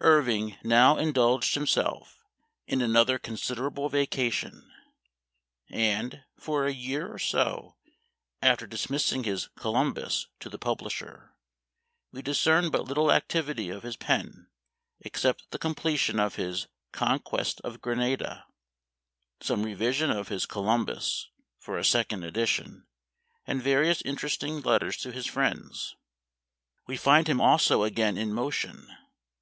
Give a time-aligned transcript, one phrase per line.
[0.00, 2.18] IRVING now indulged himself
[2.66, 4.72] in an •LVJ ther considerable vacation;
[5.68, 7.76] and, for a year or so
[8.40, 11.34] after dismissing his" Columbus" to the publisher,
[12.10, 14.48] we discern but little activity of his pen
[15.02, 16.68] except the completion of his"
[17.00, 18.46] Conquest of Grenada,"
[19.42, 21.28] some revision of his" Columbus"
[21.60, 22.86] for a second edition,
[23.46, 25.96] and various interesting letters to his friends.
[26.86, 28.88] We find him also again in motion.